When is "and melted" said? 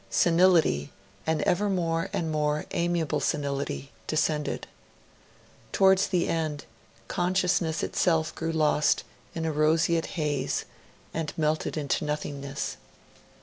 11.13-11.77